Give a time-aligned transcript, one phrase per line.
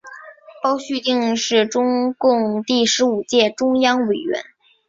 [0.63, 4.43] 包叙定是中共第十五届中央委员。